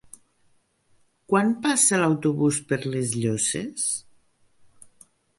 Quan 1.33 1.51
passa 1.65 1.99
l'autobús 2.01 2.57
per 2.71 2.79
les 2.93 3.13
Llosses? 3.25 3.85